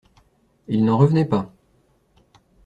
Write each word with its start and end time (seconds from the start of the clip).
Il 0.67 0.83
n'en 0.83 0.97
revenait 0.97 1.25
pas. 1.25 1.53